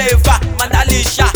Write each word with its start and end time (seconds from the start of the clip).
levar, 0.00 0.40
manda 0.58 0.84
lixar. 0.84 1.30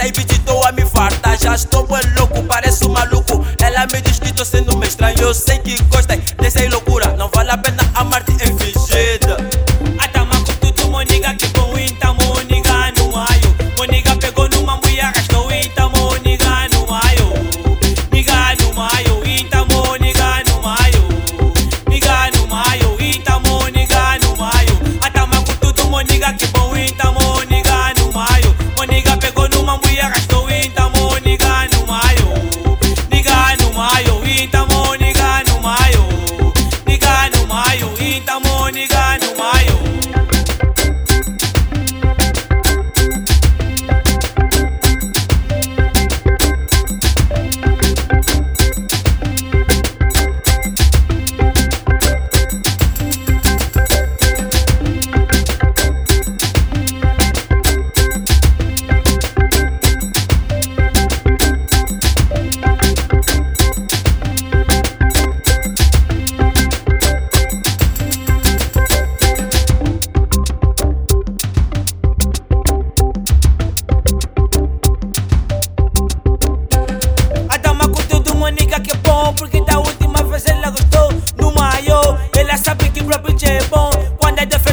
aí 0.00 0.12
beat 0.12 0.38
toa 0.44 0.72
me 0.72 0.84
farta, 0.84 1.36
já 1.36 1.54
estou 1.54 1.86
bem 1.86 2.00
louco, 2.16 2.42
parece 2.44 2.84
um 2.84 2.90
maluco. 2.90 3.44
Ela 3.60 3.86
me 3.92 4.00
diz 4.00 4.18
que 4.18 4.32
tô 4.32 4.44
sendo 4.44 4.76
meio 4.76 4.88
estranho, 4.88 5.16
eu 5.20 5.32
sei 5.34 5.58
que 5.58 5.80
gosta, 5.84 6.16
desce 6.40 6.62
aí, 6.62 6.68
loucura. 6.68 7.16
Não 7.16 7.28
vale 7.28 7.50
a 7.50 7.58
pena 7.58 7.82
amar-te 7.94 8.37
we 29.84 30.00
are 30.00 30.27